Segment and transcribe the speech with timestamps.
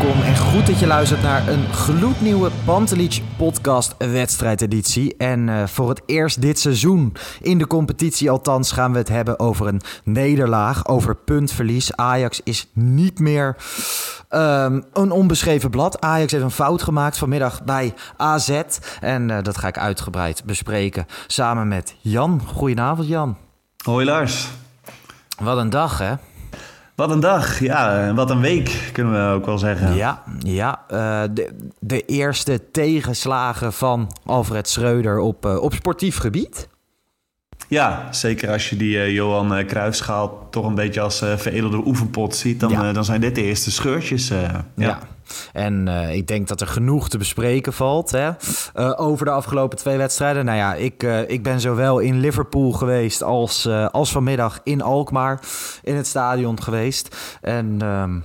[0.00, 5.16] Welkom en goed dat je luistert naar een gloednieuwe Pantelich podcast wedstrijdeditie.
[5.16, 9.38] En eh, voor het eerst dit seizoen in de competitie althans gaan we het hebben
[9.38, 11.96] over een nederlaag, over puntverlies.
[11.96, 13.56] Ajax is niet meer
[14.28, 16.00] ehm, een onbeschreven blad.
[16.00, 18.62] Ajax heeft een fout gemaakt vanmiddag bij AZ
[19.00, 22.40] en eh, dat ga ik uitgebreid bespreken samen met Jan.
[22.46, 23.36] Goedenavond Jan.
[23.84, 24.48] Hoi Lars.
[25.38, 26.14] Wat een dag hè?
[27.00, 29.94] Wat een dag, ja, wat een week kunnen we ook wel zeggen.
[29.94, 36.68] Ja, ja eh, de, de eerste tegenslagen van Alfred Schreuder op, eh, op sportief gebied.
[37.70, 41.82] Ja, zeker als je die eh, Johan uh, Cruijffschaal toch een beetje als uh, veredelde
[41.86, 42.92] oefenpot ziet, dan, Ja.
[42.92, 44.28] dan zijn dit de eerste scheurtjes.
[44.28, 44.64] ja.
[44.76, 44.98] Ja.
[45.52, 48.30] En eh, ik denk dat er genoeg te bespreken valt hè?
[48.74, 50.44] eh, over de afgelopen twee wedstrijden.
[50.44, 54.82] Nou ja, ik, eh, ik ben zowel in Liverpool geweest als, eh, als vanmiddag in
[54.82, 55.40] Alkmaar
[55.82, 57.16] in het stadion geweest.
[57.40, 58.18] En ehm,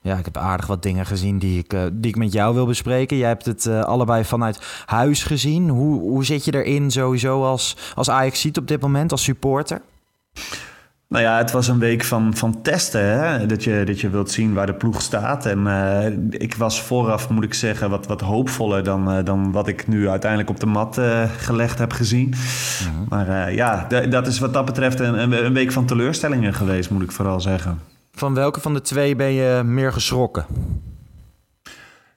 [0.00, 2.66] ja, ik heb aardig wat dingen gezien die ik, eh, die ik met jou wil
[2.66, 3.16] bespreken.
[3.16, 5.68] Jij hebt het eh, allebei vanuit huis gezien.
[5.68, 9.80] Hoe, hoe zit je erin sowieso als, als Ajax ziet op dit moment, als supporter?
[11.08, 13.18] Nou ja, het was een week van, van testen.
[13.18, 13.46] Hè?
[13.46, 15.46] Dat, je, dat je wilt zien waar de ploeg staat.
[15.46, 19.88] En eh, ik was vooraf, moet ik zeggen, wat, wat hoopvoller dan, dan wat ik
[19.88, 21.00] nu uiteindelijk op de mat
[21.38, 22.34] gelegd heb gezien.
[23.08, 27.02] Maar eh, ja, dat is wat dat betreft een, een week van teleurstellingen geweest, moet
[27.02, 27.78] ik vooral zeggen.
[28.14, 30.46] Van welke van de twee ben je meer geschrokken?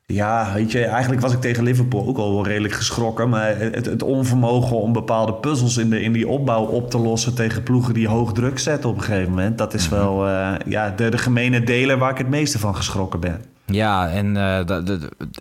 [0.05, 3.29] Ja, weet je, eigenlijk was ik tegen Liverpool ook al wel redelijk geschrokken.
[3.29, 7.35] Maar het, het onvermogen om bepaalde puzzels in, de, in die opbouw op te lossen
[7.35, 9.57] tegen ploegen die hoog druk zetten op een gegeven moment.
[9.57, 13.19] Dat is wel eh, ja, de, de gemene deler waar ik het meeste van geschrokken
[13.19, 13.41] ben.
[13.71, 14.95] Ja, en eh,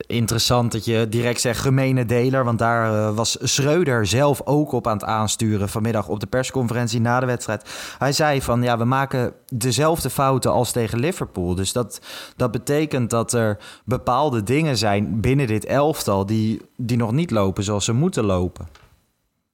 [0.06, 2.44] interessant dat je direct zegt gemene deler.
[2.44, 7.00] Want daar eh, was Schreuder zelf ook op aan het aansturen vanmiddag op de persconferentie
[7.00, 7.94] na de wedstrijd.
[7.98, 11.54] Hij zei van ja, we maken dezelfde fouten als tegen Liverpool.
[11.54, 12.00] Dus dat,
[12.36, 17.64] dat betekent dat er bepaalde dingen zijn binnen dit elftal die, die nog niet lopen
[17.64, 18.66] zoals ze moeten lopen.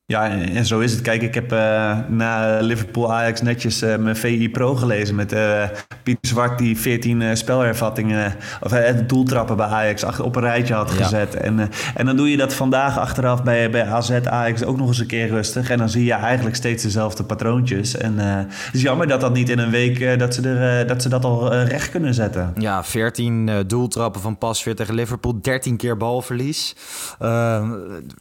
[0.07, 1.01] Ja, en, zo is het.
[1.01, 5.63] Kijk, ik heb eh, na Liverpool Ajax netjes eh, mijn VI Pro gelezen met eh
[6.03, 8.73] Pieter Zwart die 14 eh, spelervattingen of
[9.07, 11.03] doeltrappen bij Ajax achter, op een rijtje had Ja.
[11.03, 11.35] gezet.
[11.35, 14.99] En, en dan doe je dat vandaag achteraf bij, bij AZ Ajax ook nog eens
[14.99, 15.71] een keer rustig.
[15.71, 17.97] En dan zie je eigenlijk steeds dezelfde patroontjes.
[17.97, 21.09] En het is jammer dat dat niet in een week dat, ze er, dat ze
[21.09, 22.55] dat al recht kunnen zetten.
[22.59, 25.39] Ja, 14 eh, doeltrappen van Pasveer tegen Liverpool.
[25.43, 26.77] 13 keer balverlies.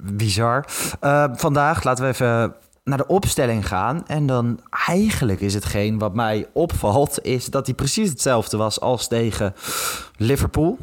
[0.03, 0.65] Bizar.
[0.99, 1.25] Eh,
[1.83, 4.07] laten we even naar de opstelling gaan.
[4.07, 7.19] En dan eigenlijk is hetgeen wat mij opvalt...
[7.21, 9.53] is dat hij precies hetzelfde was als tegen
[10.17, 10.77] Liverpool.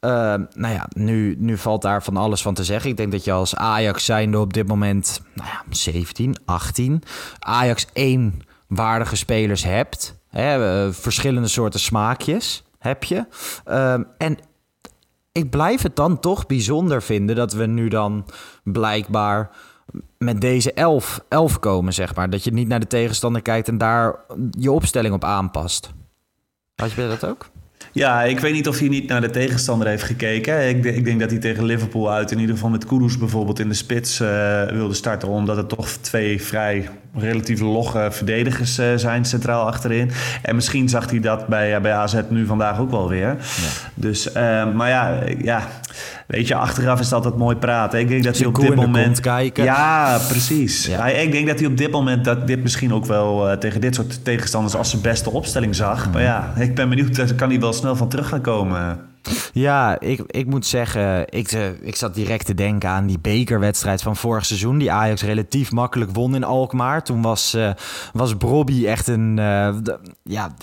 [0.00, 0.10] Eh,
[0.54, 2.90] nou ja, nu, nu valt daar van alles van te zeggen.
[2.90, 5.20] Ik denk dat je als Ajax zijnde op dit moment...
[5.34, 7.02] Nou ja, 17, 18...
[7.38, 10.18] Ajax één waardige spelers hebt.
[10.28, 13.26] Hè, eh, verschillende soorten smaakjes heb je.
[13.64, 14.38] Ehm, en
[15.32, 18.26] ik blijf het dan toch bijzonder vinden dat we nu dan
[18.62, 19.50] blijkbaar
[20.18, 22.30] met deze elf, elf komen, zeg maar.
[22.30, 24.16] Dat je niet naar de tegenstander kijkt en daar
[24.50, 25.92] je opstelling op aanpast.
[26.74, 27.46] Had je dat ook?
[27.94, 30.68] Ja, ik weet niet of hij niet naar de tegenstander heeft gekeken.
[30.68, 33.68] Ik, ik denk dat hij tegen Liverpool uit in ieder geval met Kudus bijvoorbeeld in
[33.68, 35.28] de spits eh, wilde starten.
[35.28, 40.10] Omdat het toch twee vrij relatief logge verdedigers eh, zijn centraal achterin.
[40.42, 43.36] En misschien zag hij dat bij, eh, bij AZ nu vandaag ook wel weer.
[43.94, 45.68] Dus, eh, maar ja, ja,
[46.26, 47.98] weet je, achteraf is het altijd mooi praten.
[47.98, 49.20] Ik denk dat hij op dit moment...
[49.20, 49.64] kijken.
[49.64, 50.86] Ja, precies.
[50.86, 51.06] Ja.
[51.06, 54.24] Ik denk dat hij op dit moment dat dit misschien ook wel tegen dit soort
[54.24, 56.12] tegenstanders als zijn beste opstelling zag.
[56.12, 59.00] Maar ja, ik ben benieuwd, kan hij wel snel van terug gaan komen.
[59.52, 64.02] Ja, ik, ik moet zeggen, ik, eh, ik zat direct te denken aan die bekerwedstrijd
[64.02, 64.78] van vorig seizoen.
[64.78, 67.02] Die Ajax relatief makkelijk won in Alkmaar.
[67.04, 67.70] Toen was, eh
[68.12, 69.38] was Brobby echt een...
[69.38, 69.74] eh,
[70.22, 70.54] ja,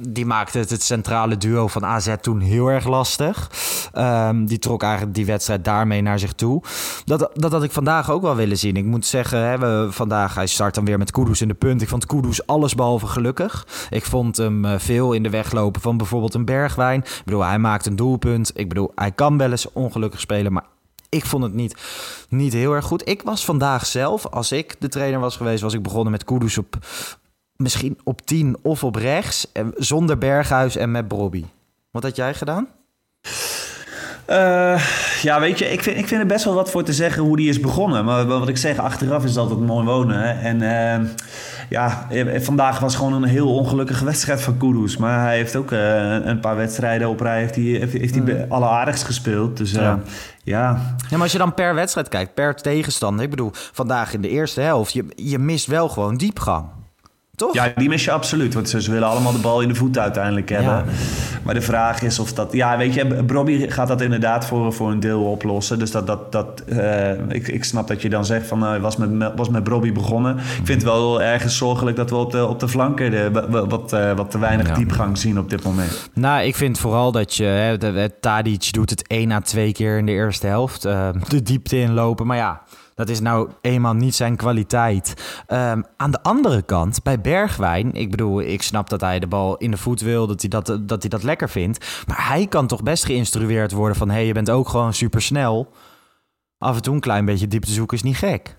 [0.00, 3.50] die maakte het, centrale duo van AZ toen heel erg lastig.
[3.92, 6.62] Ehm, die trok eigenlijk die wedstrijd daarmee naar zich toe.
[7.04, 8.76] Dat, dat had ik vandaag ook wel willen zien.
[8.76, 11.82] Ik moet zeggen, hè, we, vandaag, hij start dan weer met Kudus in de punt.
[11.82, 13.66] Ik vond Kudus allesbehalve gelukkig.
[13.90, 17.00] Ik vond hem eh, veel in de weg lopen van bijvoorbeeld een Bergwijn.
[17.00, 18.50] Ik bedoel, hij maakt een doelpunt.
[18.54, 20.64] Ik bedoel, hij kan wel eens ongelukkig spelen, maar
[21.08, 21.76] ik vond het niet,
[22.28, 23.08] niet heel erg goed.
[23.08, 26.58] Ik was vandaag zelf, als ik de trainer was geweest, was ik begonnen met Kudus
[26.58, 26.78] op
[27.62, 29.52] misschien op 10 of op rechts.
[29.76, 31.44] Zonder Berghuis en met Bobby.
[31.90, 32.68] Wat had jij gedaan?
[34.30, 34.80] Uh,
[35.22, 37.36] ja, weet je, ik vind, ik vind er best wel wat voor te zeggen hoe
[37.36, 38.04] die is begonnen.
[38.04, 40.20] Maar wat ik zeg, achteraf is het altijd mooi wonen.
[40.20, 40.32] Hè?
[40.48, 41.08] En uh,
[41.68, 42.06] ja,
[42.40, 44.96] vandaag was gewoon een heel ongelukkige wedstrijd van Kudus.
[44.96, 48.22] Maar hij heeft ook uh, een paar wedstrijden op rij heeft hij, heeft, heeft hij
[48.22, 48.52] mm.
[48.52, 49.56] alleraardigst gespeeld.
[49.56, 50.00] Dus ja.
[50.42, 50.96] ja.
[51.08, 53.24] Ja, maar als je dan per wedstrijd kijkt, per tegenstander.
[53.24, 56.66] Ik bedoel, vandaag in de eerste helft, je, je mist wel gewoon diepgang.
[57.42, 57.54] Toch?
[57.54, 58.54] Ja, die mis je absoluut.
[58.54, 60.84] Want ze, willen allemaal de bal in de voet uiteindelijk hebben.
[61.42, 62.52] Maar de vraag is of dat...
[62.52, 65.78] Ja, weet je, Bobby gaat dat inderdaad voor, voor een deel oplossen.
[65.78, 66.06] Dus dat...
[66.06, 68.74] dat, dat uh, ik, ik snap dat je dan zegt van...
[68.74, 70.36] Uh, was met, was met Bobby begonnen.
[70.36, 73.10] Ik vind het wel ergens zorgelijk dat we op de, op de flanken...
[73.10, 73.30] De,
[73.68, 76.10] wat, uh, wat te weinig diepgang zien op dit moment.
[76.14, 77.44] Nou, ik vind vooral dat je...
[77.44, 80.82] Hè, de, Tadic doet het één à twee keer in de eerste helft.
[80.82, 82.26] de diepte inlopen.
[82.26, 82.62] Maar ja...
[83.02, 85.14] Dat is nou eenmaal niet zijn kwaliteit.
[85.48, 89.56] Um, aan de andere kant, bij Bergwijn, ik bedoel, ik snap dat hij de bal
[89.56, 92.04] in de voet wil, dat hij dat, dat, hij dat lekker vindt.
[92.06, 95.72] Maar hij kan toch best geïnstrueerd worden van: hé, hey, je bent ook gewoon supersnel.
[96.58, 98.56] Af en toe een klein beetje diepte zoeken is niet gek.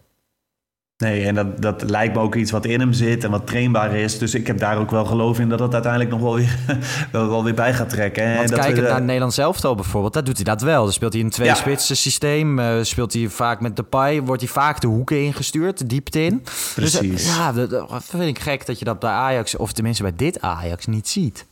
[1.03, 3.95] Nee, en dat, dat lijkt me ook iets wat in hem zit en wat trainbaar
[3.95, 4.17] is.
[4.17, 6.57] Dus ik heb daar ook wel geloof in dat het uiteindelijk nog wel weer,
[7.11, 8.35] wel, wel weer bij gaat trekken.
[8.35, 10.83] Want en kijken naar het Nederlands elftal bijvoorbeeld, dat doet hij dat wel.
[10.83, 12.59] Dan speelt hij een twee-spitsen systeem.
[12.59, 16.23] Uh, speelt hij vaak met de Pai, wordt hij vaak de hoeken ingestuurd, de diepte
[16.23, 16.41] in.
[16.43, 17.25] Dus, eh, Precies.
[17.25, 20.13] Dus, ja, dat, dat vind ik gek dat je dat bij Ajax, of tenminste bij
[20.15, 21.45] dit Ajax, niet ziet.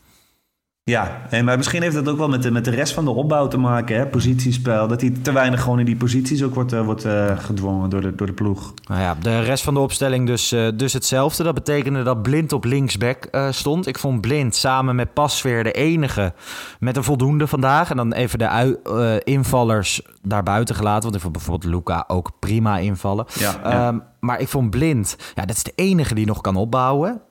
[0.84, 3.12] Ja, en maar misschien heeft dat ook wel met de, met de rest van de
[3.12, 4.08] opbouw te maken, hè?
[4.08, 4.88] positiespel.
[4.88, 8.02] Dat hij te weinig gewoon in die posities ook wordt, uh, wordt uh, gedwongen door
[8.02, 8.74] de, door de ploeg.
[8.88, 11.44] Nou ja, de rest van de opstelling dus, uh, dus hetzelfde.
[11.44, 13.88] Dat betekende dat Blind op linksback stond.
[13.88, 16.34] Ik vond Blind samen met Pasveer de enige
[16.80, 17.90] met een voldoende vandaag.
[17.90, 21.04] En dan even de invallers daarbuiten gelaten.
[21.04, 23.26] Want ik vond bijvoorbeeld Luca ook prima invallen.
[23.40, 23.88] Ja, ja.
[23.88, 27.22] Um, maar ik vond Blind, ja, dat is de enige die nog kan opbouwen.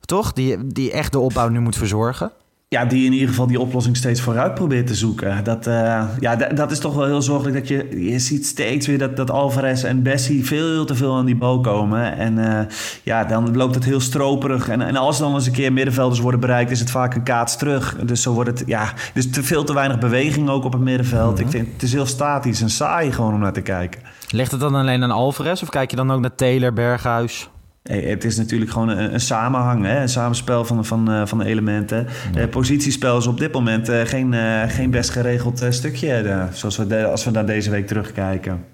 [0.00, 0.32] Toch?
[0.32, 2.32] Die, die echt de opbouw nu moet verzorgen
[2.76, 5.44] ja, die in ieder geval die oplossing steeds vooruit probeert te zoeken.
[5.44, 8.98] Dat, uh, ja, dat is toch wel heel zorgelijk dat je, je ziet steeds weer
[8.98, 12.16] dat, dat Alvarez en Bessie veel te veel aan die bal komen.
[12.16, 12.60] En uh,
[13.02, 14.68] ja, dan loopt het heel stroperig.
[14.68, 17.56] En, en als dan eens een keer middenvelders worden bereikt, is het vaak een kaats
[17.56, 17.96] terug.
[18.04, 21.30] Dus zo wordt het, ja, dus te veel te weinig beweging ook op het middenveld.
[21.30, 21.44] Mm -hmm.
[21.44, 24.00] Ik vind het is heel statisch en saai gewoon om naar te kijken.
[24.30, 27.48] Ligt het dan alleen aan Alvarez of kijk je dan ook naar Taylor, Berghuis?
[27.86, 30.00] Het is natuurlijk gewoon een, een samenhang, hè?
[30.00, 32.06] een samenspel van, van, uh, van elementen.
[32.32, 32.40] Ja.
[32.40, 34.34] Uh, positiespel is op dit moment uh, geen,
[34.68, 38.64] geen best geregeld stukje, zoals we de, als we naar deze week terugkijken.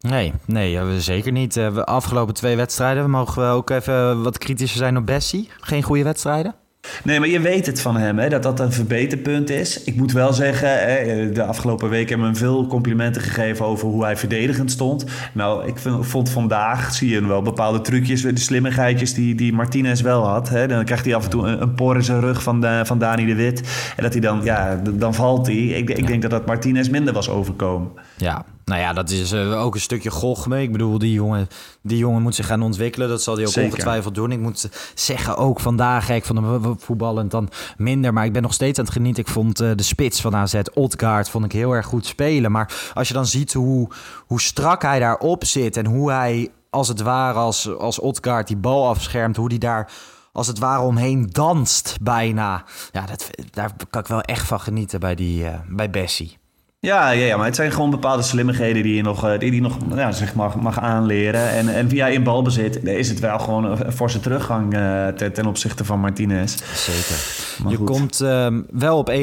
[0.00, 1.54] Nee, nee, zeker niet.
[1.54, 5.48] De afgelopen twee wedstrijden mogen we ook even wat kritischer zijn op Bessie.
[5.60, 6.54] Geen goede wedstrijden?
[7.04, 9.82] Nee, maar je weet het van hem, hè, dat dat een verbeterpunt is.
[9.84, 13.88] Ik moet wel zeggen, hè, de afgelopen week hebben we hem veel complimenten gegeven over
[13.88, 15.04] hoe hij verdedigend stond.
[15.32, 20.00] Nou, ik vind, vond vandaag, zie je wel bepaalde trucjes, de slimmigheidjes die, die Martinez
[20.00, 20.48] wel had.
[20.48, 20.66] Hè.
[20.66, 22.98] Dan krijgt hij af en toe een, een por in zijn rug van, de, van
[22.98, 23.60] Dani de Wit.
[23.96, 25.56] En dat hij dan, ja, dan valt hij.
[25.56, 27.90] Ik, ik denk dat dat Martinez minder was overkomen.
[28.16, 30.62] Ja, nou ja, dat is uh, ook een stukje gochme.
[30.62, 31.48] Ik bedoel, die jongen,
[31.82, 33.08] die jongen moet zich gaan ontwikkelen.
[33.08, 33.70] Dat zal hij ook Zeker.
[33.70, 34.32] ongetwijfeld doen.
[34.32, 38.12] Ik moet zeggen, ook vandaag, ik vond hem voetballend dan minder.
[38.12, 39.22] Maar ik ben nog steeds aan het genieten.
[39.22, 42.52] Ik vond uh, de spits van AZ, Odgaard, vond ik heel erg goed spelen.
[42.52, 43.88] Maar als je dan ziet hoe,
[44.26, 45.76] hoe strak hij daarop zit...
[45.76, 48.00] en hoe hij, als het ware, als, als
[48.44, 49.36] die bal afschermt...
[49.36, 49.90] hoe die daar
[50.32, 52.64] als het ware omheen danst bijna.
[52.92, 56.38] Ja, dat, daar kan ik wel echt van genieten bij, die, uh, bij Bessie.
[56.86, 59.76] Ja, ja, ja, maar het zijn gewoon bepaalde slimmigheden die je nog, die, die nog
[59.94, 61.50] ja, zeg mag, mag aanleren.
[61.50, 65.46] En, en via in balbezit is het wel gewoon een forse teruggang uh, ten, ten
[65.46, 66.56] opzichte van Martinez.
[66.74, 67.62] Zeker.
[67.62, 67.86] Maar je goed.
[67.86, 69.14] komt uh, wel op 1-0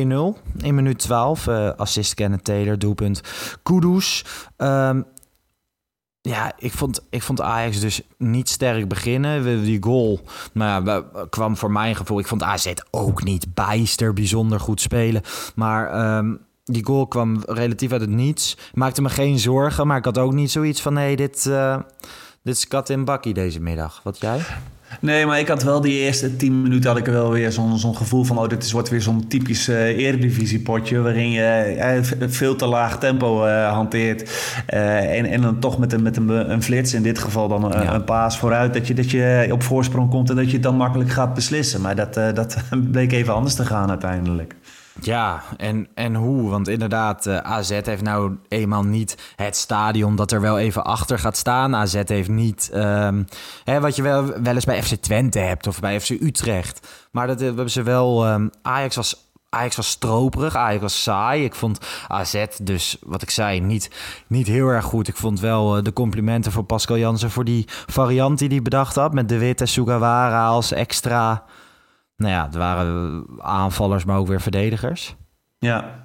[0.64, 1.48] in minuut 12.
[1.48, 3.22] Uh, assist Kenneth Taylor, doelpunt
[3.64, 4.26] Kudus.
[4.58, 5.06] Um,
[6.22, 9.64] ja, ik vond, ik vond Ajax dus niet sterk beginnen.
[9.64, 10.20] Die goal
[10.54, 12.20] nou ja, kwam voor mijn gevoel...
[12.20, 15.22] Ik vond AZ ook niet bijster bijzonder goed spelen.
[15.56, 16.18] Maar...
[16.18, 18.58] Um, die goal kwam relatief uit het niets.
[18.74, 20.94] Maakte me geen zorgen, maar ik had ook niet zoiets van...
[20.94, 21.78] nee, dit, uh,
[22.44, 24.02] dit is kat in bakkie deze middag.
[24.04, 24.40] Wat jij?
[25.00, 27.78] Nee, maar ik had wel die eerste tien minuten had ik er wel weer zo'n
[27.78, 28.38] zo'n gevoel van...
[28.38, 31.02] oh, dit is, wordt weer zo'n typisch uh, eredivisiepotje...
[31.02, 31.76] waarin je
[32.20, 34.32] uh, veel te laag tempo uh, hanteert.
[34.66, 37.82] en, en dan toch met, een, met een, een flits, in dit geval dan een,
[37.82, 37.94] ja.
[37.94, 38.74] een paas vooruit...
[38.74, 41.82] Dat je, dat je op voorsprong komt en dat je het dan makkelijk gaat beslissen.
[41.82, 42.58] Maar dat, dat
[42.92, 44.56] bleek even anders te gaan uiteindelijk.
[45.02, 46.50] Ja, en, en hoe?
[46.50, 51.20] Want inderdaad, uh, AZ heeft nou eenmaal niet het stadion dat er wel even achter
[51.20, 51.76] gaat staan.
[51.76, 53.28] AZ heeft niet um,
[53.64, 56.88] hè, wat je wel, wel eens bij FC Twente hebt of bij FC Utrecht.
[57.12, 58.28] Maar dat hebben ze wel.
[58.28, 61.44] Um, Ajax was Ajax was stroperig, Ajax was saai.
[61.44, 63.90] Ik vond AZ dus, wat ik zei, niet,
[64.28, 65.08] niet heel erg goed.
[65.08, 67.32] Ik vond wel eh, de complimenten voor Pascal Jansen...
[67.32, 69.14] voor die variant die hij bedacht had...
[69.14, 71.44] met De Wit en Sugawara als extra...
[72.16, 75.16] Nou ja, het waren aanvallers, maar ook weer verdedigers.
[75.60, 76.04] Ja,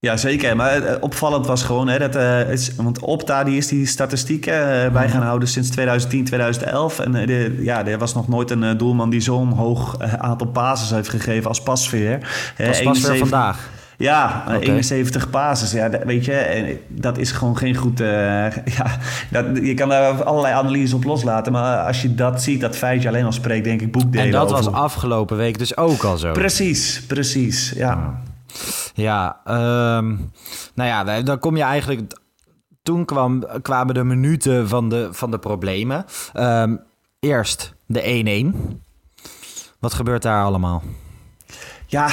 [0.00, 0.56] ja, zeker.
[0.56, 4.84] Maar eh, opvallend was gewoon, hè, dat, uh, is, want Opta die is die statistieken
[4.84, 6.98] uh, bij gaan houden sinds 2010, 2011.
[6.98, 11.08] En de, ja, er was nog nooit een doelman die zo'n hoog aantal passes heeft
[11.08, 12.18] gegeven als Pasveer.
[12.56, 13.70] Pas Pasveer vandaag?
[13.98, 14.60] Ja, okay.
[14.60, 15.72] 71 passes.
[15.72, 17.98] Ja, weet je, dat is gewoon geen goed...
[18.78, 18.98] ja,
[19.30, 21.52] dat, je kan daar allerlei analyses op loslaten.
[21.52, 24.52] Maar als je dat ziet, dat feitje alleen al spreekt, denk ik boekdelen En dat
[24.52, 24.64] over...
[24.64, 26.32] was afgelopen week dus ook al zo?
[26.32, 28.22] Precies, precies, ja.
[28.94, 29.40] Ja,
[29.96, 30.30] um,
[30.74, 32.12] nou ja, dan kom je eigenlijk.
[32.82, 36.04] Toen kwam, kwamen de minuten van de, van de problemen.
[36.34, 36.80] Um,
[37.20, 38.80] eerst de 1-1.
[39.78, 40.82] Wat gebeurt daar allemaal?
[41.86, 42.08] Ja,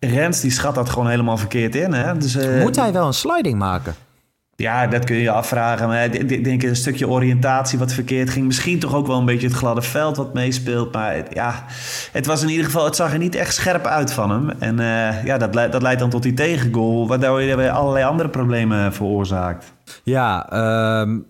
[0.00, 1.92] Rens die schat dat gewoon helemaal verkeerd in.
[1.92, 2.16] Hè?
[2.16, 3.94] Dus, uh, Moet hij wel een sliding maken?
[4.56, 5.88] Ja, dat kun je je afvragen.
[5.88, 8.46] Maar ik denk een stukje oriëntatie wat verkeerd ging.
[8.46, 10.92] Misschien toch ook wel een beetje het gladde veld wat meespeelt.
[10.92, 11.64] Maar ja,
[12.12, 14.50] het was in ieder geval, het zag er niet echt scherp uit van hem.
[14.58, 18.28] En uh, ja, dat, dat leidt dan tot die tegengoal, waardoor je weer allerlei andere
[18.28, 19.72] problemen veroorzaakt.
[20.02, 20.46] Ja,
[21.00, 21.26] um,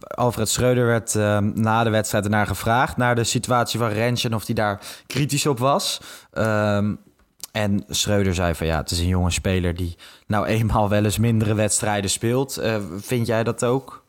[0.00, 2.96] Alfred Schreuder werd um, na de wedstrijd ernaar gevraagd...
[2.96, 6.00] naar de situatie van Rensje en of hij daar kritisch op was.
[6.32, 6.98] Um,
[7.56, 9.96] en Schreuder zei van ja, het is een jonge speler die
[10.26, 12.58] nou eenmaal wel eens mindere wedstrijden speelt.
[12.58, 14.04] Uh, vind jij dat ook?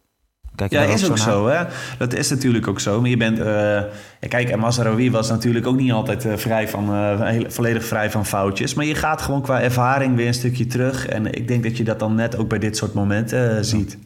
[0.56, 1.48] Kijk ja, is ook zo.
[1.48, 1.64] Hè?
[1.98, 3.02] Dat is natuurlijk ook zo.
[3.02, 3.40] Maar je bent.
[3.40, 3.82] Uh,
[4.30, 8.26] kijk, en Mazarawi was natuurlijk ook niet altijd uh, vrij van, heel, volledig vrij van
[8.26, 8.74] foutjes.
[8.74, 11.08] Maar je gaat gewoon qua ervaring weer een stukje terug.
[11.08, 13.98] En ik denk dat je dat dan net ook bij dit soort momenten ziet.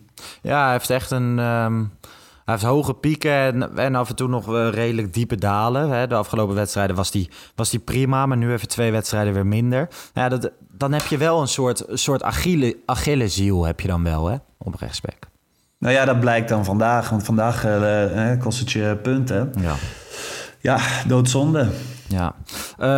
[0.42, 1.40] Ja, hij heeft echt een.
[1.40, 1.92] Um
[2.46, 5.90] hij heeft hoge pieken en, en af en toe nog redelijk diepe dalen.
[5.90, 6.08] Hè.
[6.08, 9.88] De afgelopen wedstrijden was die, was die prima, maar nu even twee wedstrijden weer minder.
[10.14, 14.28] Ja, dat, dan heb je wel een soort, soort Achille, Achilleziel heb je dan wel
[14.28, 15.30] hè, op rechtsback.
[15.78, 17.10] Nou ja, dat blijkt dan vandaag.
[17.10, 19.54] Want vandaag uh, kost het je punten.
[19.60, 19.76] Ja.
[20.60, 21.70] Ja, doodzonde.
[22.08, 22.36] Ja.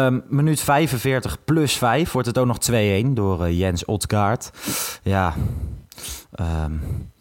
[0.05, 2.57] Um, minuut 45 plus 5 wordt het ook nog
[3.05, 4.51] 2-1 door uh, Jens Otgaard.
[5.01, 5.33] Ja.
[6.39, 7.11] Um,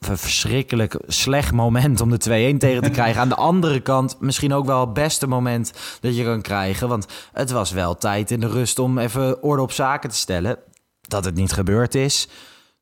[0.00, 3.20] verschrikkelijk slecht moment om de 2-1 tegen te krijgen.
[3.20, 6.88] Aan de andere kant misschien ook wel het beste moment dat je kan krijgen.
[6.88, 10.58] Want het was wel tijd in de rust om even orde op zaken te stellen.
[11.00, 12.28] Dat het niet gebeurd is,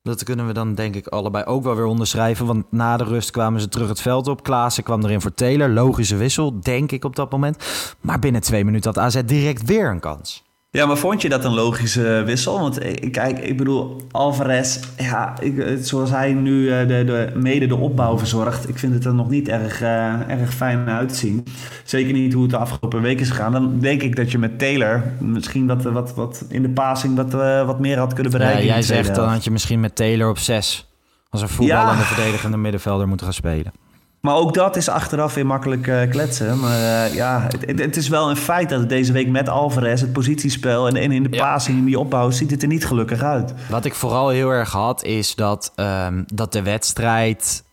[0.03, 2.47] dat kunnen we dan denk ik allebei ook wel weer onderschrijven.
[2.47, 4.43] Want na de rust kwamen ze terug het veld op.
[4.43, 5.69] Klaassen kwam erin voor Taylor.
[5.69, 7.65] Logische wissel, denk ik op dat moment.
[8.01, 10.50] Maar binnen twee minuten had AZ direct weer een kans.
[10.73, 12.61] Ja, maar vond je dat een logische wissel?
[12.61, 17.33] Want eh, kijk, ik bedoel, Alvarez, ja, ik, eh, zoals hij nu eh, de, de,
[17.35, 21.47] mede de opbouw verzorgt, ik vind het er nog niet erg, uh, erg fijn uitzien.
[21.85, 23.53] Zeker niet hoe het de afgelopen weken is gegaan.
[23.53, 27.35] Dan denk ik dat je met Taylor misschien wat, wat, wat in de passing wat,
[27.35, 28.65] uh, wat meer had kunnen bereiken.
[28.65, 30.89] Ja, jij zegt dan had je misschien met Taylor op 6
[31.31, 32.07] als een voetballende ja.
[32.07, 33.73] verdedigende middenvelder moeten gaan spelen.
[34.21, 36.61] Maar ook dat is achteraf weer makkelijk uh, kletsen.
[36.61, 40.01] Maar uh, ja, het, het, is wel een feit dat het deze week met Alvarez,
[40.01, 41.53] het positiespel en, en in de ja.
[41.53, 43.55] passing in die opbouw, ziet het er niet gelukkig uit.
[43.69, 47.65] Wat ik vooral heel erg had, is dat, um, dat de wedstrijd.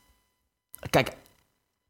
[0.89, 1.11] Kijk,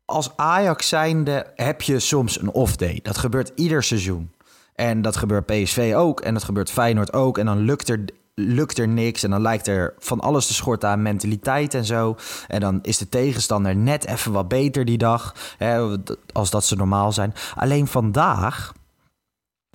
[0.06, 3.00] als Ajax zijnde heb je soms een off-day.
[3.04, 4.32] Dat gebeurt ieder seizoen.
[4.76, 6.22] En dat gebeurt PSV ook.
[6.22, 7.38] En dat gebeurt Feyenoord ook.
[7.38, 8.06] En dan lukt er
[8.40, 12.16] lukt er niks en dan lijkt er van alles te schorten aan mentaliteit en zo.
[12.48, 15.98] En dan is de tegenstander net even wat beter die dag, hè,
[16.34, 17.34] als dat ze normaal zijn.
[17.56, 18.74] Alleen vandaag,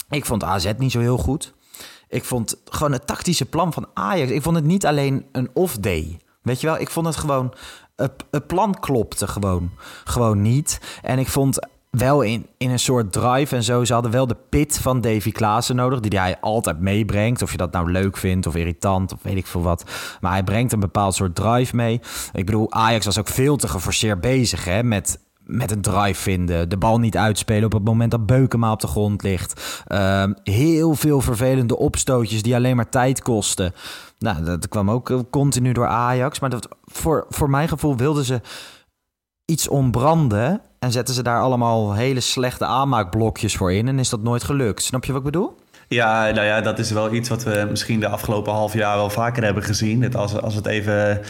[0.08, 1.54] ik vond AZ niet zo heel goed.
[2.08, 4.30] Ik vond gewoon het tactische plan van Ajax.
[4.30, 6.20] Ik vond het niet alleen een off-day.
[6.42, 7.54] Weet je wel, ik vond het gewoon.
[7.96, 9.70] Het, plan klopte gewoon,
[10.04, 10.80] gewoon niet.
[11.02, 11.58] En ik vond
[11.98, 13.84] wel in, in een soort drive en zo.
[13.84, 17.42] Ze hadden wel de pit van Davy Klaassen nodig, die hij altijd meebrengt.
[17.42, 19.84] Of je dat nou leuk vindt of irritant of weet ik veel wat.
[20.20, 22.00] Maar hij brengt een bepaald soort drive mee.
[22.32, 26.68] Ik bedoel, Ajax was ook veel te geforceerd bezig hè, met, met een drive vinden.
[26.68, 29.84] De bal niet uitspelen op het moment dat Beukema op de grond ligt.
[29.88, 33.72] Uh, heel veel vervelende opstootjes die alleen maar tijd kosten.
[34.18, 36.40] Nou, dat kwam ook continu door Ajax.
[36.40, 38.40] Maar dat, voor, voor mijn gevoel wilden ze
[39.44, 44.22] iets ontbranden en zetten ze daar allemaal hele slechte aanmaakblokjes voor in en is dat
[44.22, 44.82] nooit gelukt.
[44.82, 45.54] Snap je wat ik bedoel?
[45.92, 49.10] Ja, nou ja, dat is wel iets wat we misschien de afgelopen half jaar wel
[49.10, 50.00] vaker hebben gezien.
[50.00, 51.20] Dat als, als het even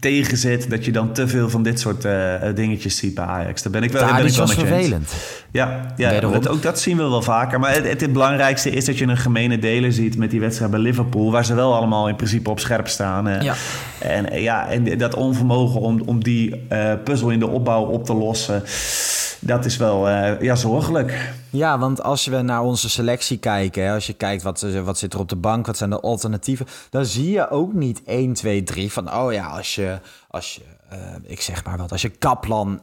[0.00, 3.62] tegenzit, dat je dan te veel van dit soort uh, dingetjes ziet bij Ajax.
[3.62, 5.12] Daar ben ik wel, ja, ben ik was vervelend.
[5.50, 7.60] Ja, ja dat, ook dat zien we wel vaker.
[7.60, 10.80] Maar het, het, belangrijkste is dat je een gemene deler ziet met die wedstrijd bij
[10.80, 13.28] Liverpool, waar ze wel allemaal in principe op scherp staan.
[13.28, 13.54] Uh, ja.
[13.98, 18.14] En, ja, en dat onvermogen om, om die uh, puzzel in de opbouw op te
[18.14, 18.62] lossen
[19.40, 20.08] dat is wel
[20.40, 21.32] ja, zorgelijk.
[21.56, 25.20] Ja, want als we naar onze selectie kijken, als je kijkt wat, wat zit er
[25.20, 28.92] op de bank, wat zijn de alternatieven, dan zie je ook niet 1, 2, 3
[28.92, 29.98] van, oh ja, als je,
[30.28, 32.80] als je uh, ik zeg maar wat, als je Kaplan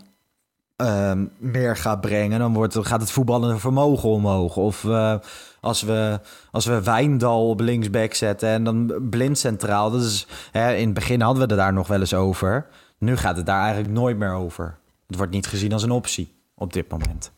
[0.82, 4.58] uh, meer gaat brengen, dan wordt, gaat het voetballende vermogen omhoog.
[4.58, 5.16] Of uh,
[5.62, 6.20] als, we,
[6.52, 9.92] als we Wijndal op linksback zetten en dan blind centraal.
[9.92, 12.68] Dat is, hè, in het begin hadden we het daar nog wel eens over.
[12.98, 14.78] Nu gaat het daar eigenlijk nooit meer over.
[15.08, 17.32] Het wordt niet gezien als een optie op dit moment.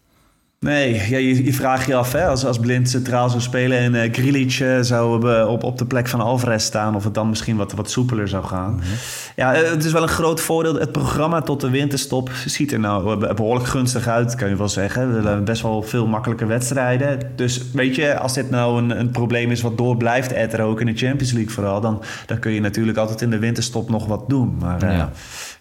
[0.65, 3.93] Nee, ja, je, je vraagt je af hè, als, als Blind centraal zou spelen en
[3.93, 7.29] uh, Grilic uh, zou uh, op, op de plek van Alvarez staan, of het dan
[7.29, 8.71] misschien wat, wat soepeler zou gaan.
[8.71, 8.95] Mm -hmm.
[9.35, 10.75] Ja, het is wel een groot voordeel.
[10.75, 15.21] Het programma tot de winterstop ziet er nou behoorlijk gunstig uit, kan je wel zeggen.
[15.21, 17.19] We hebben best wel veel makkelijke wedstrijden.
[17.35, 20.79] Dus weet je, als dit nou een, een probleem is wat door blijft etteren, ook
[20.79, 24.05] in de Champions League vooral, dan, dan kun je natuurlijk altijd in de winterstop nog
[24.05, 24.57] wat doen.
[24.59, 25.11] Maar ja.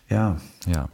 [0.07, 0.37] Ja.
[0.67, 0.89] Ja,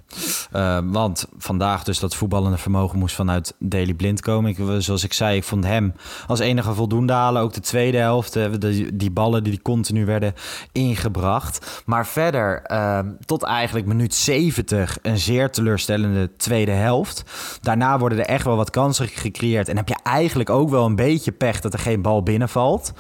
[0.53, 4.51] uh, want vandaag dus dat voetballende vermogen moest vanuit Daily Blind komen.
[4.51, 5.95] Ik, zoals ik zei, ik vond hem
[6.27, 7.43] als enige voldoende halen.
[7.43, 10.35] Ook de tweede helft, uh, die, die ballen die continu werden
[10.73, 11.83] ingebracht.
[11.87, 17.25] Maar verder, uh, tot eigenlijk minuut 70, een zeer teleurstellende tweede helft.
[17.61, 19.69] Daarna worden er echt wel wat kansen gecreëerd.
[19.69, 22.93] En heb je eigenlijk ook wel een beetje pech dat er geen bal binnenvalt.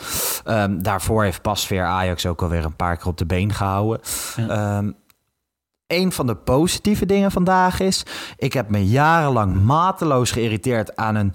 [0.44, 4.00] Um, daarvoor heeft Pasveer Ajax ook alweer een paar keer op de been gehouden.
[4.36, 4.76] Ja.
[4.78, 4.94] Um,
[5.90, 8.02] een van de positieve dingen vandaag is...
[8.36, 11.34] ik heb me jarenlang mateloos geïrriteerd aan een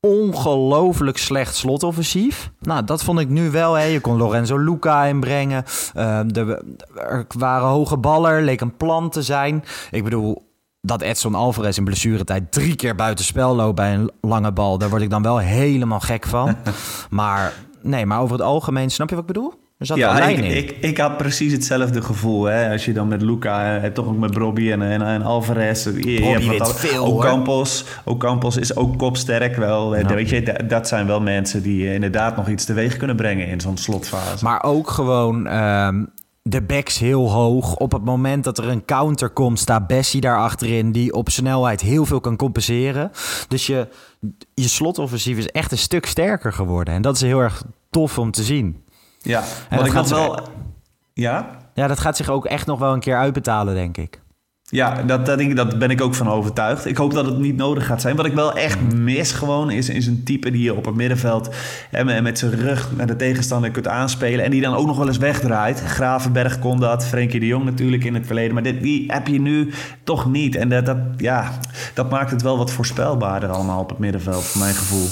[0.00, 2.50] ongelooflijk slecht slotoffensief.
[2.60, 3.74] Nou, dat vond ik nu wel.
[3.74, 3.84] Hè.
[3.84, 5.64] Je kon Lorenzo Luca inbrengen.
[5.96, 6.64] Uh, de,
[6.94, 9.64] er waren hoge ballen, leek een plan te zijn.
[9.90, 14.78] Ik bedoel, dat Edson Alvarez in blessuretijd drie keer buitenspel loopt bij een lange bal...
[14.78, 16.56] daar word ik dan wel helemaal gek van.
[17.10, 17.52] maar
[17.82, 19.63] nee, maar over het algemeen, snap je wat ik bedoel?
[19.76, 22.44] Ja, ik, ik, ik, had precies hetzelfde gevoel.
[22.44, 22.70] Hè?
[22.72, 25.84] Als je dan met Luca, hè, toch ook met Robbie en, en, en Alvarez.
[25.84, 29.90] Je, weet al, veel, ook Campos, ook Campos is ook kopsterk wel.
[29.90, 33.60] Weet je, dat, dat zijn wel mensen die inderdaad nog iets teweeg kunnen brengen in
[33.60, 34.44] zo'n slotfase.
[34.44, 35.56] Maar ook gewoon...
[35.56, 36.12] Um,
[36.48, 37.76] de backs heel hoog.
[37.76, 40.92] Op het moment dat er een counter komt, staat Bessie daar achterin...
[40.92, 43.10] die op snelheid heel veel kan compenseren.
[43.48, 43.88] Dus je,
[44.54, 46.94] je slotoffensief is echt een stuk sterker geworden.
[46.94, 48.83] En dat is heel erg tof om te zien.
[49.24, 50.38] Ja, ik nog wel...
[51.12, 51.58] Ja?
[51.74, 54.22] Ja, dat gaat zich ook echt nog wel een keer uitbetalen, denk ik.
[54.68, 56.86] Ja, dat, dat, denk dat ben ik ook van overtuigd.
[56.86, 58.16] Ik hoop dat het niet nodig gaat zijn.
[58.16, 61.54] Wat ik wel echt mis gewoon is, is een type die je op het middenveld
[61.90, 64.44] met, met zijn rug naar de tegenstander kunt aanspelen.
[64.44, 65.80] En die dan ook nog wel eens wegdraait.
[65.80, 68.54] Gravenberg kon dat, Frenkie de Jong natuurlijk in het verleden.
[68.54, 69.72] Maar dit, die heb je nu
[70.04, 70.56] toch niet.
[70.56, 71.58] En dat, dat, ja,
[71.94, 75.08] dat maakt het wel wat voorspelbaarder allemaal op het middenveld, voor mijn gevoel.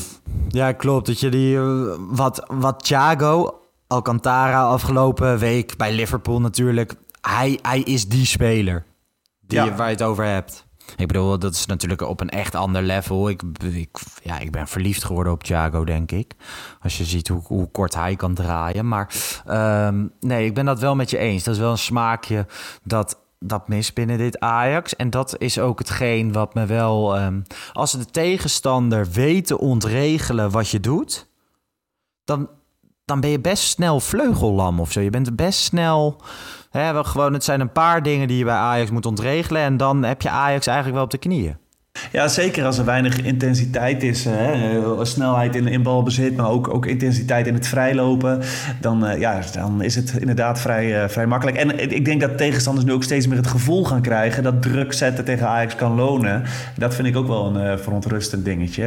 [0.49, 1.07] Ja, klopt.
[1.07, 3.62] Dat je die, eh, wat, wat Thiago
[3.93, 6.95] Alcantara afgelopen week bij Liverpool natuurlijk.
[7.21, 8.85] Hij, hij is die speler
[9.41, 9.75] die ja.
[9.75, 10.67] waar je het over hebt.
[10.97, 13.29] Ik bedoel, dat is natuurlijk op een echt ander level.
[13.29, 16.35] Ik, ik, ja, ik ben verliefd geworden op Thiago, denk ik.
[16.81, 18.89] Als je ziet hoe, hoe kort hij kan draaien.
[18.89, 19.15] Maar
[19.49, 21.45] um, nee, ik ben dat wel met je eens.
[21.45, 22.47] Dat is wel een smaakje
[22.83, 24.97] dat, dat mis binnen dit Ajax.
[24.97, 27.21] En dat is ook hetgeen wat me wel...
[27.21, 31.29] Um, als de tegenstander weet te ontregelen wat je doet...
[32.25, 32.49] dan
[33.05, 35.01] dan ben je best snel vleugellam of zo.
[35.01, 36.21] Je bent best snel.
[36.71, 39.63] Hè, gewoon, het zijn een paar dingen die je bij Ajax moet ontregelen.
[39.63, 41.57] En dan heb je Ajax eigenlijk wel op de knieën.
[42.13, 44.25] Ja, zeker als er weinig intensiteit is.
[44.29, 45.05] Hè?
[45.05, 48.43] Snelheid in, in balbezit, maar ook, ook intensiteit in het vrijlopen.
[48.81, 51.57] Dan, uh, ja, dan is het inderdaad vrij, uh, vrij makkelijk.
[51.57, 54.43] En ik denk dat tegenstanders nu ook steeds meer het gevoel gaan krijgen...
[54.43, 56.45] dat druk zetten tegen Ajax kan lonen.
[56.77, 58.83] Dat vind ik ook wel een uh, verontrustend dingetje.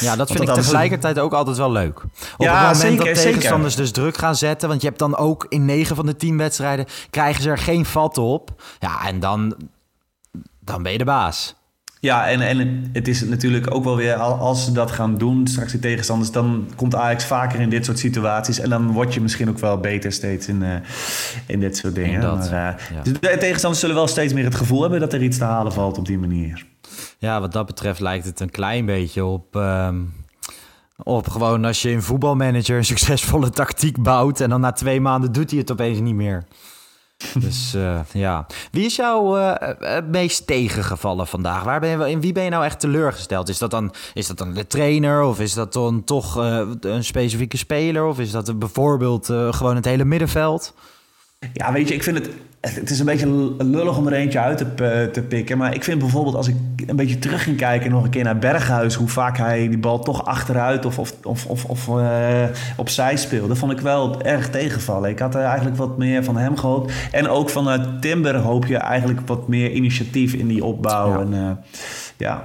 [0.00, 2.02] Ja, dat vind ik tegelijkertijd ook altijd wel leuk.
[2.02, 3.92] Op ja, het moment zeker, dat tegenstanders zeker.
[3.92, 4.68] dus druk gaan zetten...
[4.68, 6.86] want je hebt dan ook in 9 van de 10 wedstrijden...
[7.10, 8.62] krijgen ze er geen vat op.
[8.78, 9.56] Ja, en dan,
[10.60, 11.54] dan ben je de baas.
[12.04, 15.70] Ja, en, en het is natuurlijk ook wel weer, als ze dat gaan doen, straks
[15.70, 18.58] die tegenstanders, dan komt Ajax vaker in dit soort situaties.
[18.58, 20.74] En dan word je misschien ook wel beter steeds in, uh,
[21.46, 22.20] in dit soort dingen.
[22.20, 23.02] Dat, maar, uh, ja.
[23.02, 25.72] Dus de tegenstanders zullen wel steeds meer het gevoel hebben dat er iets te halen
[25.72, 26.66] valt op die manier.
[27.18, 29.54] Ja, wat dat betreft lijkt het een klein beetje op.
[29.54, 30.12] Um
[31.02, 35.32] op gewoon als je in voetbalmanager een succesvolle tactiek bouwt en dan na twee maanden
[35.32, 36.44] doet hij het opeens niet meer.
[37.38, 38.46] Dus uh, ja.
[38.70, 41.62] Wie is jou uh, het meest tegengevallen vandaag?
[41.62, 43.48] Waar ben je, in wie ben je nou echt teleurgesteld?
[43.48, 45.22] Is dat dan, is dat dan de trainer?
[45.22, 46.34] Of is dat dan toch
[46.80, 48.04] een specifieke speler?
[48.04, 50.74] Of is dat bijvoorbeeld gewoon het hele middenveld?
[51.52, 52.30] Ja, weet je, ik vind het
[52.72, 55.58] het is een beetje lullig om er eentje uit te, te, pikken.
[55.58, 58.38] Maar ik vind bijvoorbeeld als ik een beetje terug ging kijken nog een keer naar
[58.38, 58.94] Berghuis...
[58.94, 62.44] hoe vaak hij die bal toch achteruit of, of, of, of, of uh,
[62.76, 63.56] opzij speelde...
[63.56, 65.10] vond ik wel erg tegenvallen.
[65.10, 66.92] Ik had er eigenlijk wat meer van hem gehoopt.
[67.10, 71.10] En ook van uh, Timber hoop je eigenlijk wat meer initiatief in die opbouw.
[71.10, 71.18] Ja.
[71.20, 71.50] En, uh,
[72.16, 72.44] ja.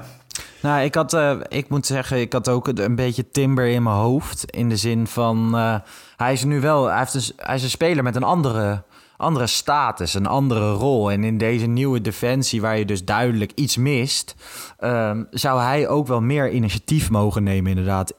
[0.62, 3.96] Nou, ik, had, uh, ik moet zeggen, ik had ook een beetje Timber in mijn
[3.96, 4.46] hoofd.
[4.52, 5.76] In de zin van, uh,
[6.18, 8.84] hij is nu wel, hij, heeft een, hij is een speler met een andere,
[9.20, 11.12] andere status, een andere rol.
[11.12, 14.36] En in deze nieuwe defensie, waar je dus duidelijk iets mist,
[14.80, 18.14] uh, zou hij ook wel meer initiatief mogen nemen, inderdaad,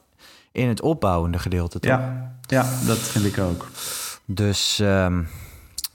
[0.51, 1.79] in het opbouwende gedeelte.
[1.79, 1.91] Toch?
[1.91, 3.67] Ja, ja, dat vind ik ook.
[4.25, 5.27] Dus um,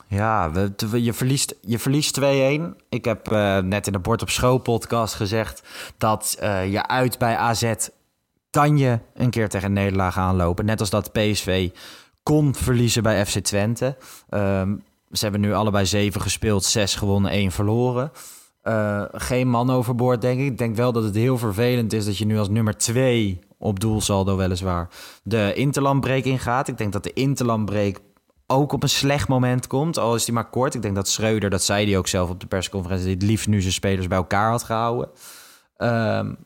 [0.06, 2.22] ja, we, je verliest, je verliest 2-1.
[2.88, 5.62] Ik heb uh, net in de Bord op School podcast gezegd
[5.98, 7.74] dat uh, je uit bij AZ
[8.50, 10.64] kan je een keer tegen een nederlaag aanlopen.
[10.64, 11.70] Net als dat PSV
[12.22, 13.96] kon verliezen bij FC Twente.
[14.30, 14.82] Um,
[15.16, 18.12] ze hebben nu allebei 7 gespeeld, 6 gewonnen, 1 verloren.
[18.62, 20.46] Uh, geen man overboord, denk ik.
[20.46, 23.80] Ik denk wel dat het heel vervelend is dat je nu als nummer 2 op
[23.80, 24.88] doelsaldo weliswaar
[25.22, 26.68] de interlandbreek ingaat.
[26.68, 28.00] Ik denk dat de interlandbreek
[28.46, 30.74] ook op een slecht moment komt, al is die maar kort.
[30.74, 33.60] Ik denk dat Schreuder, dat zei hij ook zelf op de persconferentie, het liefst nu
[33.60, 35.08] zijn spelers bij elkaar had gehouden.
[35.78, 36.36] Um,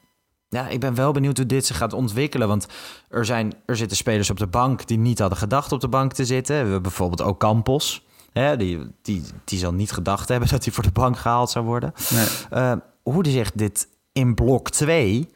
[0.51, 2.49] ja, ik ben wel benieuwd hoe dit zich gaat ontwikkelen.
[2.49, 2.67] Want
[3.09, 6.13] er, zijn, er zitten spelers op de bank die niet hadden gedacht op de bank
[6.13, 6.55] te zitten.
[6.55, 8.05] We hebben bijvoorbeeld ook Campos.
[8.33, 11.65] Hè, die, die, die zal niet gedacht hebben dat hij voor de bank gehaald zou
[11.65, 11.93] worden.
[12.11, 12.27] Nee.
[12.53, 15.29] Uh, hoe die zich dit in blok 2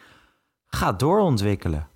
[0.67, 1.89] gaat doorontwikkelen.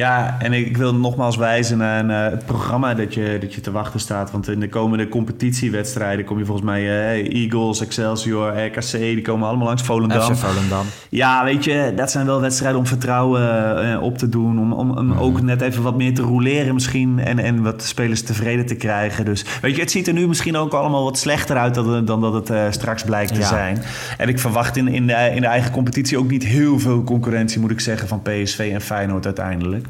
[0.00, 4.00] Ja, en ik wil nogmaals wijzen naar, het programma dat je, dat je te wachten
[4.00, 4.30] staat.
[4.30, 9.48] Want in de komende competitiewedstrijden kom je volgens mij uh, Eagles, Excelsior, RKC, die komen
[9.48, 9.82] allemaal langs.
[9.82, 10.36] Volendam.
[10.36, 10.86] Volendam.
[11.08, 13.42] Ja, weet je, dat zijn wel wedstrijden om vertrouwen
[13.86, 14.58] uh, op te doen.
[14.58, 17.18] Om, om, om ook net even wat meer te roleren misschien.
[17.18, 19.24] En, en wat spelers tevreden te krijgen.
[19.24, 22.20] Dus weet je, het ziet er nu misschien ook allemaal wat slechter uit dan, dan
[22.20, 23.46] dat het uh, straks blijkt te ja.
[23.46, 23.82] zijn.
[24.18, 27.60] En ik verwacht in, in, de, in de eigen competitie ook niet heel veel concurrentie,
[27.60, 29.83] moet ik zeggen, van PSV en Feyenoord uiteindelijk.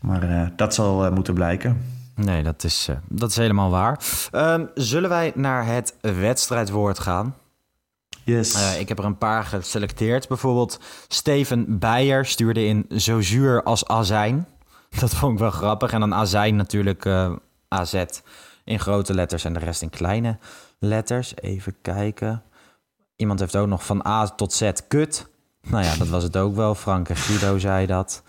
[0.00, 1.84] Maar uh, dat zal uh, moeten blijken.
[2.14, 4.00] Nee, dat is, uh, dat is helemaal waar.
[4.32, 7.34] Um, zullen wij naar het wedstrijdwoord gaan?
[8.24, 8.76] Yes.
[8.78, 10.28] ik heb er een paar geselecteerd.
[10.28, 14.46] Bijvoorbeeld Steven Beijer stuurde in zo zuur als azijn.
[15.00, 15.92] Dat vond ik wel grappig.
[15.92, 17.06] En dan azijn natuurlijk
[17.68, 18.04] AZ
[18.64, 20.38] in grote letters en de rest in kleine
[20.78, 21.36] letters.
[21.36, 22.42] Even kijken.
[23.16, 25.26] Iemand heeft ook nog van A tot Z kut.
[25.68, 26.74] Nou ja, dat was het ook wel.
[26.74, 28.22] Frank en Guido zei dat.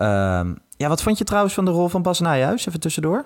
[0.00, 2.66] Um, ja, wat vond je trouwens van de rol van Bas Nijhuis?
[2.66, 3.24] Even tussendoor.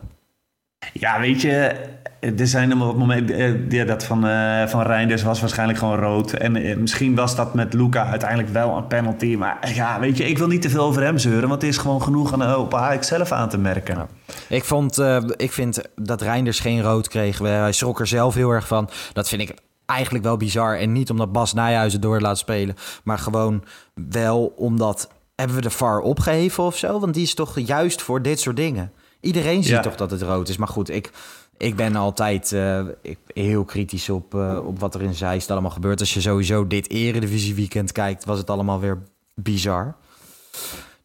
[0.93, 1.75] Ja, weet je,
[2.21, 3.67] er zijn wat momenten.
[3.69, 6.33] Ja, dat van, uh, van Reinders was waarschijnlijk gewoon rood.
[6.33, 9.37] En uh, misschien was dat met Luca uiteindelijk wel een penalty.
[9.37, 11.49] Maar ja, weet je, ik wil niet te veel over hem zeuren.
[11.49, 14.09] Want het is gewoon genoeg aan, op Ajax zelf aan te merken.
[14.49, 17.39] Ik, vond, uh, ik vind dat Reinders geen rood kreeg.
[17.39, 18.89] Hij schrok er zelf heel erg van.
[19.13, 19.55] Dat vind ik
[19.91, 20.79] eigenlijk wel bizar.
[20.79, 22.77] En niet omdat Bas Nijhuizen door laat spelen.
[23.05, 25.09] Maar gewoon wel omdat...
[25.35, 27.01] Hebben we de VAR opgeheven of zo?
[27.01, 28.93] Want die is toch juist voor dit soort dingen.
[29.21, 29.81] Iedereen ziet ja.
[29.81, 30.57] toch dat het rood is.
[30.57, 31.11] Maar goed, ik,
[31.57, 35.71] ik ben altijd uh, ik, heel kritisch op, uh, op wat er in Zeist allemaal
[35.71, 36.01] gebeurt.
[36.01, 38.99] Als je sowieso dit Eredivisie weekend kijkt, was het allemaal weer
[39.35, 39.95] bizar.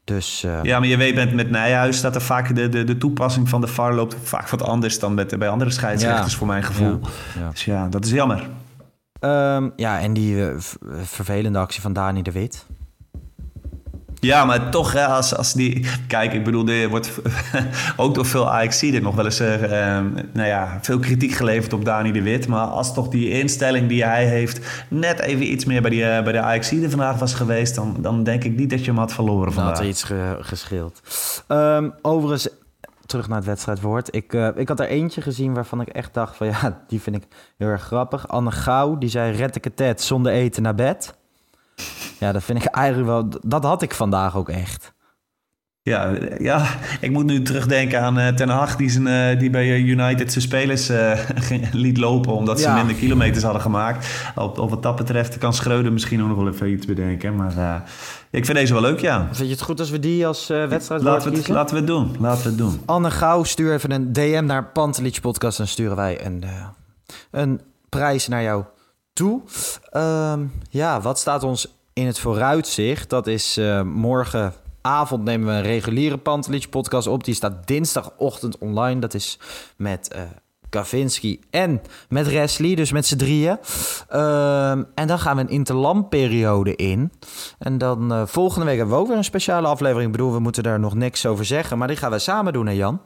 [0.04, 0.63] Dus, uh...
[0.63, 3.62] Ja, maar je weet met, met Nijhuis dat er vaak de, de, de toepassing van
[3.62, 6.38] de VAR loopt vaak wat anders dan met, bij andere scheidsrechters, ja.
[6.38, 7.00] voor mijn gevoel.
[7.39, 7.50] Ja.
[7.50, 8.50] Dus ja, dat is jammer.
[9.25, 10.47] Um, ja, en die uh,
[11.03, 12.65] vervelende actie van Dani de Wit.
[14.19, 15.85] Ja, maar toch, hè, als, als die...
[16.07, 17.11] Kijk, ik bedoel, er wordt
[17.97, 19.41] ook door veel AXC dit nog wel eens...
[19.41, 19.59] Uh,
[20.33, 22.47] nou ja, veel kritiek geleverd op Dani de Wit.
[22.47, 24.85] Maar als toch die instelling die hij heeft...
[24.88, 27.75] net even iets meer bij, die, uh, bij de AXC er vandaag was geweest...
[27.75, 29.77] Dan, dan denk ik niet dat je hem had verloren vandaag.
[29.77, 31.01] Dan had er iets ge gescheeld.
[31.47, 32.49] Um, overigens,
[33.05, 34.15] terug naar het wedstrijdwoord.
[34.15, 37.15] Ik, uh, ik had er eentje gezien waarvan ik echt dacht van ja, die vind
[37.15, 38.27] ik heel erg grappig.
[38.27, 41.17] Anne Gauw, die zei red ik het zonder eten naar bed.
[42.19, 44.93] Ja, dat vind ik eigenlijk wel, dat had ik vandaag ook echt.
[45.89, 46.65] Ja, ja,
[47.02, 50.43] ik moet nu terugdenken aan uh, Ten Hag die, zijn, uh, die bij United zijn
[50.43, 51.19] spelers uh,
[51.71, 52.76] liet lopen omdat ze ja.
[52.76, 54.08] minder kilometers hadden gemaakt.
[54.36, 57.36] Op, op wat dat betreft kan Schreuder misschien ook nog wel even iets bedenken.
[57.36, 57.84] Maar
[58.30, 59.28] ik vind deze wel leuk, ja.
[59.32, 61.89] Vind je het goed als we die als wedstrijd laten we, het, laten we het
[61.89, 62.15] doen.
[62.19, 62.82] Laten we het doen.
[62.86, 66.43] Anne Gauw, stuur even een DM naar Pantelich Podcast en sturen wij een,
[67.32, 68.63] een prijs naar jou
[69.13, 69.41] toe.
[69.93, 73.10] Um, ja, wat staat ons in het vooruitzicht?
[73.10, 74.54] Dat is morgen
[74.86, 77.24] avond nemen we een reguliere Pantelich podcast op.
[77.24, 79.00] Die staat dinsdagochtend online.
[79.00, 79.39] Dat is
[79.78, 80.21] met uh,
[80.69, 83.58] Kavinski en met Wesley, dus met z'n drieën.
[84.13, 87.12] Uh, en dan gaan we een interlandperiode in.
[87.60, 90.06] En dan uh, volgende week hebben we ook weer een speciale aflevering.
[90.06, 91.78] Ik bedoel, we moeten daar nog niks over zeggen.
[91.78, 93.02] Maar die gaan we samen doen, hè Jan?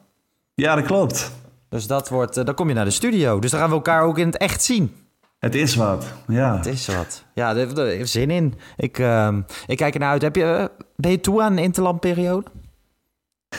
[0.53, 1.31] Ja, dat klopt.
[1.69, 3.39] Dus dat wordt, uh, dan kom je naar de studio.
[3.39, 4.95] Dus dan gaan we elkaar ook in het echt zien.
[5.39, 6.55] Het is wat, ja.
[6.55, 7.25] Het is wat.
[7.33, 8.53] Ja, daar heeft zin in.
[8.77, 10.21] Ik, uh, ik kijk ernaar uit.
[10.21, 12.45] Heb je, ben je toe aan een interlandperiode?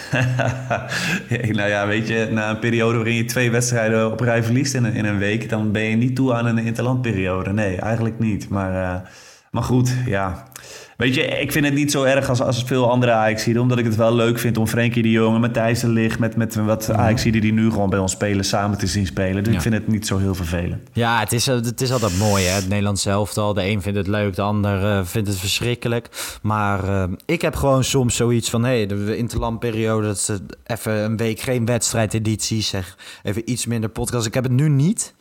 [1.59, 4.85] nou ja, weet je, na een periode waarin je twee wedstrijden op rij verliest in
[4.85, 7.53] een, in een week, dan ben je niet toe aan een interlandperiode.
[7.53, 8.49] Nee, eigenlijk niet.
[8.49, 9.09] Maar uh,
[9.51, 10.49] Maar goed, ja.
[10.97, 13.85] Weet je, ik vind het niet zo erg als, als veel andere ajax omdat ik
[13.85, 16.19] het wel leuk vind om Frenkie de Jong en Matthijs de Ligt...
[16.19, 19.45] met, met wat ajax die nu gewoon bij ons spelen, samen te zien spelen.
[19.45, 20.89] Dus ik vind het niet zo heel vervelend.
[20.93, 22.55] Ja, het is, het is altijd mooi, hè?
[22.55, 23.55] Het Nederlands elftal.
[23.55, 26.39] De een vindt het leuk, de ander uh, vindt het verschrikkelijk.
[26.43, 28.65] Maar uh, ik heb gewoon soms zoiets van...
[28.65, 30.31] hé, hey, de interlandperiode, dat is
[30.67, 32.63] even een week geen wedstrijdeditie...
[32.63, 34.27] zeg, even iets minder podcast.
[34.27, 35.15] Ik heb het nu niet...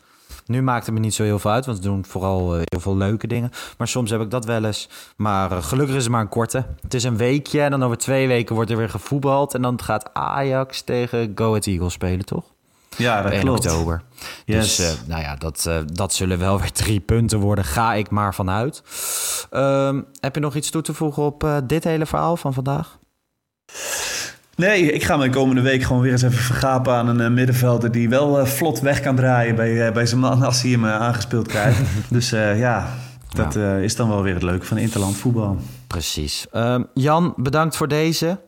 [0.50, 2.80] Nu maakt het me niet zo heel veel uit, want we doen vooral uh, heel
[2.80, 3.52] veel leuke dingen.
[3.78, 4.90] Maar soms heb ik dat wel eens.
[5.16, 6.66] Maar uh, gelukkig is het maar een korte.
[6.82, 9.54] Het is een weekje en dan over twee weken wordt er weer gevoetbald.
[9.54, 12.44] En dan gaat Ajax tegen Go Ahead Eagles spelen, toch?
[12.98, 13.66] Ja, dat 1 klopt.
[13.66, 14.02] oktober.
[14.46, 14.76] Yes.
[14.76, 17.66] Dus uh, nou ja, dat, dat zullen wel weer drie punten worden.
[17.66, 18.84] Ga ik maar vanuit.
[19.50, 22.99] Ehm, heb je nog iets toe te voegen op dit hele verhaal van vandaag?
[24.60, 27.92] Nee, ik ga me komende week gewoon weer eens even vergapen aan een uh, middenvelder
[27.92, 30.86] die wel uh, vlot weg kan draaien bij, uh, bij zijn man als hij hem
[30.86, 31.80] aangespeeld krijgt.
[32.10, 32.88] dus ja,
[33.30, 33.76] dat ja.
[33.76, 35.58] is dan wel weer het leuke van interland voetbal.
[35.88, 36.48] Precies.
[36.54, 38.40] Um, Jan, bedankt voor deze.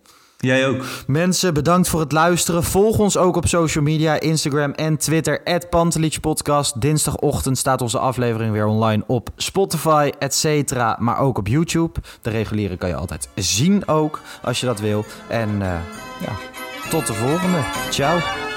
[0.42, 0.84] Jij ook.
[1.08, 2.64] Mensen, bedankt voor het luisteren.
[2.64, 5.42] Volg ons ook op social media, Instagram en Twitter,
[6.22, 6.82] Podcast.
[6.82, 12.00] Dinsdagochtend staat onze aflevering weer online op Spotify, et cetera, maar ook op YouTube.
[12.22, 15.06] De reguliere kan je altijd zien ook, als je dat wil.
[15.28, 15.60] En uh,
[16.26, 16.34] ja,
[16.90, 17.60] tot de volgende.
[17.90, 18.51] Ciao.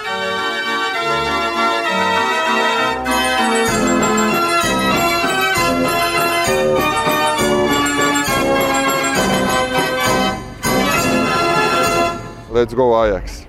[12.54, 13.48] Let's go Ajax.